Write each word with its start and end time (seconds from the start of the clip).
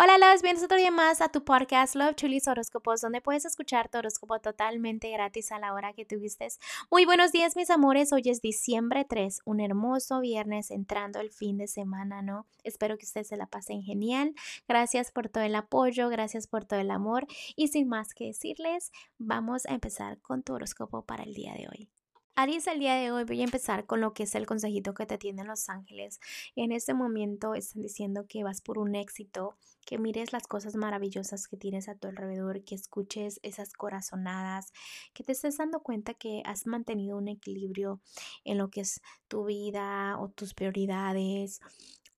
Hola, 0.00 0.16
los 0.16 0.42
bienvenidos 0.42 0.62
otro 0.62 0.76
día 0.76 0.92
más 0.92 1.20
a 1.20 1.28
tu 1.28 1.42
podcast 1.42 1.96
Love 1.96 2.14
Chulis 2.14 2.46
Horóscopos, 2.46 3.00
donde 3.00 3.20
puedes 3.20 3.44
escuchar 3.44 3.88
tu 3.88 3.98
horóscopo 3.98 4.38
totalmente 4.38 5.10
gratis 5.10 5.50
a 5.50 5.58
la 5.58 5.74
hora 5.74 5.92
que 5.92 6.04
tuviste. 6.04 6.46
Muy 6.88 7.04
buenos 7.04 7.32
días, 7.32 7.56
mis 7.56 7.68
amores. 7.68 8.12
Hoy 8.12 8.22
es 8.26 8.40
diciembre 8.40 9.04
3, 9.04 9.40
un 9.44 9.58
hermoso 9.58 10.20
viernes 10.20 10.70
entrando 10.70 11.18
el 11.18 11.32
fin 11.32 11.58
de 11.58 11.66
semana, 11.66 12.22
¿no? 12.22 12.46
Espero 12.62 12.96
que 12.96 13.06
ustedes 13.06 13.26
se 13.26 13.36
la 13.36 13.46
pasen 13.46 13.82
genial. 13.82 14.36
Gracias 14.68 15.10
por 15.10 15.28
todo 15.28 15.42
el 15.42 15.56
apoyo, 15.56 16.08
gracias 16.08 16.46
por 16.46 16.64
todo 16.64 16.78
el 16.78 16.92
amor. 16.92 17.26
Y 17.56 17.66
sin 17.66 17.88
más 17.88 18.14
que 18.14 18.26
decirles, 18.26 18.92
vamos 19.18 19.66
a 19.66 19.74
empezar 19.74 20.20
con 20.20 20.44
tu 20.44 20.52
horóscopo 20.52 21.02
para 21.02 21.24
el 21.24 21.34
día 21.34 21.54
de 21.54 21.66
hoy. 21.66 21.97
Aries, 22.40 22.68
el 22.68 22.78
día 22.78 22.94
de 22.94 23.10
hoy 23.10 23.24
voy 23.24 23.40
a 23.40 23.44
empezar 23.44 23.84
con 23.84 24.00
lo 24.00 24.14
que 24.14 24.22
es 24.22 24.36
el 24.36 24.46
consejito 24.46 24.94
que 24.94 25.06
te 25.06 25.18
tienen 25.18 25.48
los 25.48 25.68
ángeles. 25.68 26.20
En 26.54 26.70
este 26.70 26.94
momento 26.94 27.56
están 27.56 27.82
diciendo 27.82 28.26
que 28.28 28.44
vas 28.44 28.60
por 28.60 28.78
un 28.78 28.94
éxito, 28.94 29.56
que 29.84 29.98
mires 29.98 30.32
las 30.32 30.46
cosas 30.46 30.76
maravillosas 30.76 31.48
que 31.48 31.56
tienes 31.56 31.88
a 31.88 31.96
tu 31.96 32.06
alrededor, 32.06 32.62
que 32.62 32.76
escuches 32.76 33.40
esas 33.42 33.72
corazonadas, 33.72 34.72
que 35.14 35.24
te 35.24 35.32
estés 35.32 35.56
dando 35.56 35.80
cuenta 35.80 36.14
que 36.14 36.42
has 36.44 36.64
mantenido 36.64 37.18
un 37.18 37.26
equilibrio 37.26 38.00
en 38.44 38.58
lo 38.58 38.70
que 38.70 38.82
es 38.82 39.00
tu 39.26 39.46
vida 39.46 40.16
o 40.20 40.28
tus 40.28 40.54
prioridades, 40.54 41.58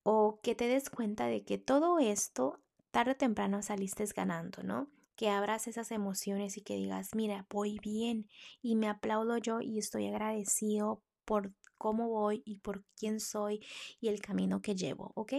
o 0.03 0.39
que 0.43 0.53
te 0.53 0.67
des 0.67 0.91
cuenta 0.91 1.25
de 1.25 1.43
que 1.43 1.57
todo 1.57 1.97
esto 1.97 2.59
tarde 2.91 3.13
o 3.13 3.15
temprano 3.17 3.63
saliste 3.63 4.05
ganando, 4.15 4.61
¿no? 4.61 4.87
Que 5.21 5.29
abras 5.29 5.67
esas 5.67 5.91
emociones 5.91 6.57
y 6.57 6.61
que 6.61 6.73
digas, 6.73 7.11
mira, 7.13 7.45
voy 7.47 7.77
bien 7.77 8.27
y 8.63 8.75
me 8.75 8.89
aplaudo 8.89 9.37
yo 9.37 9.61
y 9.61 9.77
estoy 9.77 10.07
agradecido 10.07 11.03
por 11.25 11.53
cómo 11.77 12.09
voy 12.09 12.41
y 12.43 12.55
por 12.55 12.83
quién 12.97 13.19
soy 13.19 13.63
y 13.99 14.07
el 14.07 14.19
camino 14.19 14.63
que 14.63 14.73
llevo, 14.73 15.11
¿ok? 15.13 15.33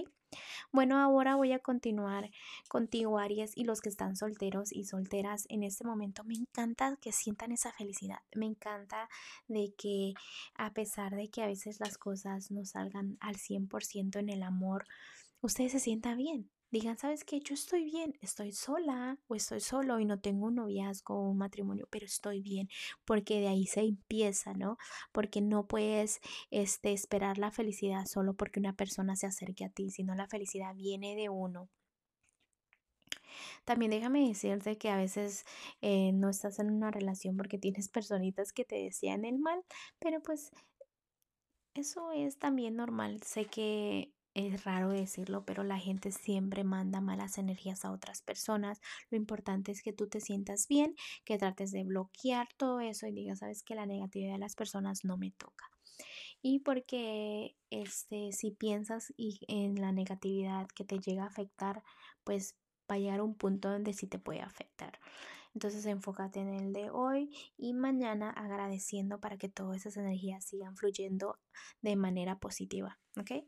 Bueno, 0.70 1.00
ahora 1.00 1.34
voy 1.34 1.50
a 1.50 1.58
continuar 1.58 2.30
contigo, 2.68 3.18
Aries, 3.18 3.56
y 3.56 3.64
los 3.64 3.80
que 3.80 3.88
están 3.88 4.14
solteros 4.14 4.70
y 4.70 4.84
solteras 4.84 5.46
en 5.48 5.64
este 5.64 5.82
momento. 5.82 6.22
Me 6.22 6.34
encanta 6.34 6.96
que 7.00 7.10
sientan 7.10 7.50
esa 7.50 7.72
felicidad. 7.72 8.20
Me 8.36 8.46
encanta 8.46 9.08
de 9.48 9.74
que 9.76 10.14
a 10.54 10.72
pesar 10.74 11.16
de 11.16 11.28
que 11.28 11.42
a 11.42 11.48
veces 11.48 11.80
las 11.80 11.98
cosas 11.98 12.52
no 12.52 12.64
salgan 12.64 13.16
al 13.18 13.34
100% 13.34 14.20
en 14.20 14.28
el 14.28 14.44
amor, 14.44 14.86
ustedes 15.40 15.72
se 15.72 15.80
sientan 15.80 16.18
bien 16.18 16.52
digan, 16.72 16.98
¿sabes 16.98 17.24
qué? 17.24 17.40
Yo 17.40 17.54
estoy 17.54 17.84
bien, 17.84 18.14
estoy 18.22 18.52
sola 18.52 19.18
o 19.28 19.34
estoy 19.34 19.60
solo 19.60 20.00
y 20.00 20.06
no 20.06 20.20
tengo 20.20 20.46
un 20.46 20.56
noviazgo 20.56 21.14
o 21.14 21.30
un 21.30 21.38
matrimonio, 21.38 21.86
pero 21.90 22.06
estoy 22.06 22.40
bien, 22.40 22.68
porque 23.04 23.40
de 23.40 23.48
ahí 23.48 23.66
se 23.66 23.80
empieza, 23.80 24.54
¿no? 24.54 24.78
Porque 25.12 25.40
no 25.42 25.66
puedes 25.66 26.20
este, 26.50 26.92
esperar 26.92 27.38
la 27.38 27.50
felicidad 27.50 28.06
solo 28.06 28.34
porque 28.34 28.58
una 28.58 28.74
persona 28.74 29.16
se 29.16 29.26
acerque 29.26 29.64
a 29.64 29.68
ti, 29.70 29.90
sino 29.90 30.14
la 30.14 30.26
felicidad 30.28 30.74
viene 30.74 31.14
de 31.14 31.28
uno. 31.28 31.68
También 33.64 33.90
déjame 33.90 34.26
decirte 34.26 34.78
que 34.78 34.88
a 34.90 34.96
veces 34.96 35.44
eh, 35.82 36.12
no 36.12 36.30
estás 36.30 36.58
en 36.58 36.70
una 36.70 36.90
relación 36.90 37.36
porque 37.36 37.58
tienes 37.58 37.88
personitas 37.88 38.52
que 38.52 38.64
te 38.64 38.76
desean 38.76 39.24
el 39.24 39.38
mal, 39.38 39.62
pero 39.98 40.20
pues 40.22 40.50
eso 41.74 42.12
es 42.12 42.38
también 42.38 42.76
normal. 42.76 43.22
Sé 43.22 43.44
que 43.46 44.12
es 44.34 44.64
raro 44.64 44.90
decirlo, 44.90 45.44
pero 45.44 45.62
la 45.64 45.78
gente 45.78 46.10
siempre 46.10 46.64
manda 46.64 47.00
malas 47.00 47.38
energías 47.38 47.84
a 47.84 47.92
otras 47.92 48.22
personas. 48.22 48.80
Lo 49.10 49.16
importante 49.16 49.72
es 49.72 49.82
que 49.82 49.92
tú 49.92 50.08
te 50.08 50.20
sientas 50.20 50.68
bien, 50.68 50.94
que 51.24 51.38
trates 51.38 51.70
de 51.70 51.84
bloquear 51.84 52.48
todo 52.56 52.80
eso 52.80 53.06
y 53.06 53.12
digas, 53.12 53.40
sabes 53.40 53.62
que 53.62 53.74
la 53.74 53.86
negatividad 53.86 54.32
de 54.32 54.38
las 54.38 54.54
personas 54.54 55.04
no 55.04 55.16
me 55.16 55.30
toca. 55.32 55.70
Y 56.40 56.60
porque 56.60 57.56
este, 57.70 58.32
si 58.32 58.50
piensas 58.50 59.12
y 59.16 59.40
en 59.48 59.80
la 59.80 59.92
negatividad 59.92 60.66
que 60.74 60.84
te 60.84 60.98
llega 60.98 61.24
a 61.24 61.28
afectar, 61.28 61.82
pues 62.24 62.56
va 62.90 62.96
a 62.96 62.98
llegar 62.98 63.20
un 63.20 63.36
punto 63.36 63.70
donde 63.70 63.92
sí 63.92 64.06
te 64.06 64.18
puede 64.18 64.40
afectar. 64.40 64.98
Entonces 65.54 65.84
enfócate 65.86 66.40
en 66.40 66.54
el 66.54 66.72
de 66.72 66.90
hoy 66.90 67.30
y 67.56 67.74
mañana 67.74 68.30
agradeciendo 68.30 69.20
para 69.20 69.36
que 69.36 69.48
todas 69.48 69.78
esas 69.78 69.96
energías 69.98 70.44
sigan 70.44 70.76
fluyendo 70.76 71.38
de 71.82 71.96
manera 71.96 72.38
positiva, 72.38 72.98
¿ok? 73.18 73.44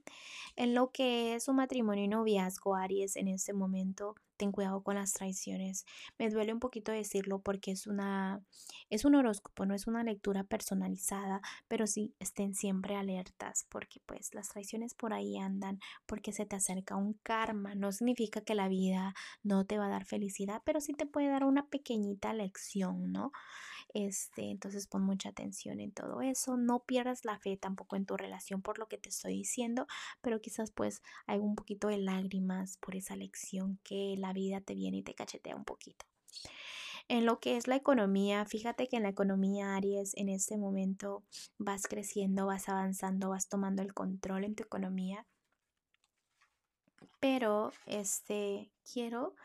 En 0.56 0.74
lo 0.74 0.90
que 0.90 1.34
es 1.34 1.48
un 1.48 1.56
matrimonio 1.56 2.04
y 2.04 2.08
noviazgo, 2.08 2.74
Aries, 2.74 3.16
en 3.16 3.28
este 3.28 3.52
momento 3.52 4.16
cuidado 4.52 4.82
con 4.82 4.96
las 4.96 5.12
traiciones. 5.12 5.84
Me 6.18 6.30
duele 6.30 6.52
un 6.52 6.60
poquito 6.60 6.92
decirlo 6.92 7.40
porque 7.40 7.72
es 7.72 7.86
una 7.86 8.42
es 8.90 9.04
un 9.04 9.14
horóscopo, 9.14 9.66
no 9.66 9.74
es 9.74 9.86
una 9.86 10.04
lectura 10.04 10.44
personalizada, 10.44 11.40
pero 11.68 11.86
sí 11.86 12.14
estén 12.18 12.54
siempre 12.54 12.96
alertas 12.96 13.66
porque 13.68 14.00
pues 14.06 14.34
las 14.34 14.48
traiciones 14.48 14.94
por 14.94 15.12
ahí 15.12 15.38
andan 15.38 15.78
porque 16.06 16.32
se 16.32 16.46
te 16.46 16.56
acerca 16.56 16.96
un 16.96 17.14
karma. 17.22 17.74
No 17.74 17.92
significa 17.92 18.40
que 18.40 18.54
la 18.54 18.68
vida 18.68 19.14
no 19.42 19.64
te 19.64 19.78
va 19.78 19.86
a 19.86 19.90
dar 19.90 20.04
felicidad, 20.04 20.62
pero 20.64 20.80
sí 20.80 20.92
te 20.94 21.06
puede 21.06 21.28
dar 21.28 21.44
una 21.44 21.66
pequeñita 21.66 22.32
lección, 22.34 23.12
¿no? 23.12 23.32
Este, 23.94 24.50
entonces 24.50 24.88
pon 24.88 25.02
mucha 25.02 25.28
atención 25.28 25.78
en 25.78 25.92
todo 25.92 26.20
eso. 26.20 26.56
No 26.56 26.80
pierdas 26.80 27.24
la 27.24 27.38
fe 27.38 27.56
tampoco 27.56 27.94
en 27.94 28.06
tu 28.06 28.16
relación 28.16 28.60
por 28.60 28.80
lo 28.80 28.88
que 28.88 28.98
te 28.98 29.08
estoy 29.08 29.34
diciendo, 29.34 29.86
pero 30.20 30.40
quizás 30.40 30.72
pues 30.72 31.00
hay 31.26 31.38
un 31.38 31.54
poquito 31.54 31.86
de 31.86 31.98
lágrimas 31.98 32.76
por 32.78 32.96
esa 32.96 33.14
lección 33.14 33.78
que 33.84 34.16
la 34.18 34.32
vida 34.32 34.60
te 34.60 34.74
viene 34.74 34.98
y 34.98 35.02
te 35.04 35.14
cachetea 35.14 35.54
un 35.54 35.64
poquito. 35.64 36.04
En 37.06 37.24
lo 37.24 37.38
que 37.38 37.56
es 37.56 37.68
la 37.68 37.76
economía, 37.76 38.44
fíjate 38.46 38.88
que 38.88 38.96
en 38.96 39.04
la 39.04 39.10
economía 39.10 39.76
Aries 39.76 40.14
en 40.16 40.28
este 40.28 40.56
momento 40.56 41.22
vas 41.58 41.86
creciendo, 41.86 42.46
vas 42.46 42.68
avanzando, 42.68 43.30
vas 43.30 43.48
tomando 43.48 43.82
el 43.82 43.94
control 43.94 44.42
en 44.42 44.56
tu 44.56 44.64
economía. 44.64 45.24
Pero 47.20 47.72
este 47.86 48.72
quiero 48.92 49.36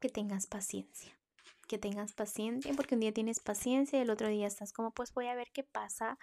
que 0.00 0.10
tengas 0.10 0.46
paciencia 0.46 1.16
que 1.66 1.78
tengas 1.78 2.12
paciencia, 2.12 2.72
porque 2.74 2.94
un 2.94 3.00
día 3.00 3.12
tienes 3.12 3.40
paciencia 3.40 3.98
y 3.98 4.02
el 4.02 4.10
otro 4.10 4.28
día 4.28 4.46
estás 4.46 4.72
como, 4.72 4.92
pues 4.92 5.12
voy 5.12 5.26
a 5.26 5.34
ver 5.34 5.50
qué 5.52 5.64
pasa, 5.64 6.18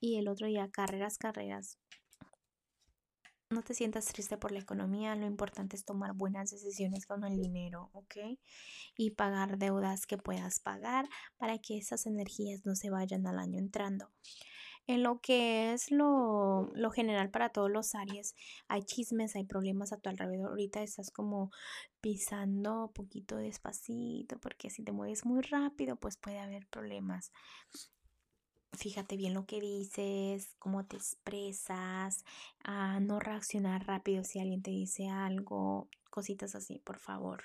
y 0.00 0.16
el 0.16 0.28
otro 0.28 0.46
día 0.46 0.70
carreras, 0.70 1.18
carreras. 1.18 1.78
No 3.50 3.62
te 3.62 3.74
sientas 3.74 4.06
triste 4.06 4.38
por 4.38 4.50
la 4.50 4.60
economía, 4.60 5.14
lo 5.14 5.26
importante 5.26 5.76
es 5.76 5.84
tomar 5.84 6.14
buenas 6.14 6.50
decisiones 6.50 7.04
con 7.04 7.22
el 7.24 7.36
dinero, 7.36 7.90
¿ok? 7.92 8.16
Y 8.96 9.10
pagar 9.10 9.58
deudas 9.58 10.06
que 10.06 10.16
puedas 10.16 10.58
pagar 10.58 11.06
para 11.36 11.58
que 11.58 11.76
esas 11.76 12.06
energías 12.06 12.64
no 12.64 12.74
se 12.74 12.88
vayan 12.88 13.26
al 13.26 13.38
año 13.38 13.58
entrando. 13.58 14.10
En 14.88 15.02
lo 15.02 15.20
que 15.20 15.72
es 15.72 15.90
lo, 15.90 16.70
lo, 16.74 16.90
general 16.90 17.30
para 17.30 17.50
todos 17.50 17.70
los 17.70 17.94
Aries, 17.94 18.34
hay 18.66 18.82
chismes, 18.82 19.36
hay 19.36 19.44
problemas 19.44 19.92
a 19.92 19.98
tu 19.98 20.08
alrededor. 20.08 20.50
Ahorita 20.50 20.82
estás 20.82 21.10
como 21.10 21.50
pisando 22.00 22.90
poquito 22.92 23.36
despacito, 23.36 24.38
porque 24.38 24.70
si 24.70 24.82
te 24.82 24.92
mueves 24.92 25.24
muy 25.24 25.42
rápido, 25.42 25.96
pues 25.96 26.16
puede 26.16 26.40
haber 26.40 26.66
problemas. 26.66 27.30
Fíjate 28.72 29.16
bien 29.16 29.34
lo 29.34 29.46
que 29.46 29.60
dices, 29.60 30.56
cómo 30.58 30.84
te 30.84 30.96
expresas, 30.96 32.24
a 32.64 33.00
no 33.00 33.20
reaccionar 33.20 33.86
rápido 33.86 34.24
si 34.24 34.40
alguien 34.40 34.62
te 34.62 34.70
dice 34.70 35.08
algo, 35.08 35.88
cositas 36.10 36.54
así, 36.54 36.78
por 36.78 36.98
favor. 36.98 37.44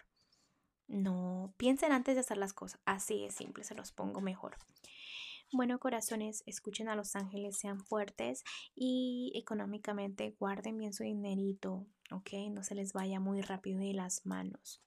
No, 0.87 1.53
piensen 1.57 1.91
antes 1.91 2.15
de 2.15 2.21
hacer 2.21 2.37
las 2.37 2.53
cosas. 2.53 2.79
Así 2.85 3.25
es 3.25 3.35
simple, 3.35 3.65
se 3.65 3.75
los 3.75 3.91
pongo 3.91 4.21
mejor. 4.21 4.57
Bueno, 5.53 5.79
corazones, 5.79 6.43
escuchen 6.45 6.89
a 6.89 6.95
los 6.95 7.15
ángeles, 7.15 7.57
sean 7.57 7.79
fuertes 7.79 8.43
y 8.75 9.31
económicamente 9.35 10.35
guarden 10.39 10.77
bien 10.77 10.93
su 10.93 11.03
dinerito, 11.03 11.85
¿ok? 12.11 12.31
No 12.51 12.63
se 12.63 12.75
les 12.75 12.91
vaya 12.91 13.19
muy 13.19 13.41
rápido 13.41 13.79
de 13.79 13.93
las 13.93 14.25
manos. 14.25 14.81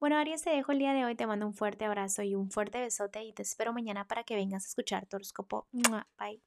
Bueno, 0.00 0.16
Aries, 0.16 0.42
te 0.42 0.50
dejo 0.50 0.70
el 0.70 0.78
día 0.78 0.92
de 0.92 1.04
hoy. 1.04 1.16
Te 1.16 1.26
mando 1.26 1.44
un 1.44 1.54
fuerte 1.54 1.84
abrazo 1.84 2.22
y 2.22 2.36
un 2.36 2.52
fuerte 2.52 2.80
besote 2.80 3.24
y 3.24 3.32
te 3.32 3.42
espero 3.42 3.72
mañana 3.72 4.06
para 4.06 4.22
que 4.22 4.36
vengas 4.36 4.64
a 4.64 4.68
escuchar 4.68 5.06
tu 5.06 5.16
horóscopo. 5.16 5.66
Bye. 6.18 6.40